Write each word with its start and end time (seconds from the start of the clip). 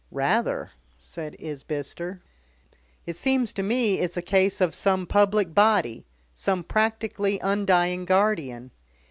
"Rather," 0.09 0.71
said 0.97 1.35
Isbister. 1.37 2.21
"It 3.05 3.15
seems 3.15 3.53
to 3.53 3.61
me 3.61 3.99
it's 3.99 4.17
a 4.17 4.23
case 4.23 4.59
of 4.59 4.73
some 4.73 5.05
public 5.05 5.53
body, 5.53 6.07
some 6.33 6.63
practically 6.63 7.37
undying 7.43 8.05
guardian. 8.05 8.71